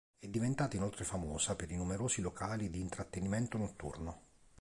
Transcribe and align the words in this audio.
È 0.17 0.25
diventata 0.27 0.75
inoltre 0.75 1.03
famosa 1.03 1.55
per 1.55 1.69
i 1.69 1.75
numerosi 1.75 2.21
locali 2.23 2.71
di 2.71 2.79
intrattenimento 2.79 3.59
notturno. 3.59 4.21